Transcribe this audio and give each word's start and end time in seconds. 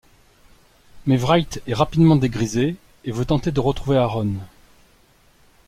Mais 1.05 1.15
Wright 1.17 1.61
est 1.67 1.75
rapidement 1.75 2.15
dégrisée 2.15 2.75
et 3.03 3.11
veut 3.11 3.23
tenter 3.25 3.51
de 3.51 3.59
retrouver 3.59 3.97
Aaron. 3.97 4.33